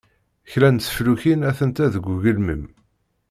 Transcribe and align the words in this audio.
Kra 0.51 0.69
n 0.71 0.77
teflukin 0.77 1.45
atent-a 1.49 1.87
deg 1.93 2.05
ugelmim. 2.13 2.63